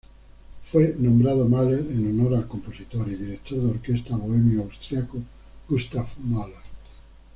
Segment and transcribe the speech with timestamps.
[0.71, 5.19] Fue nombrado Mahler en honor al compositor y director de orquesta bohemio-austríaco
[5.69, 6.57] Gustav Mahler.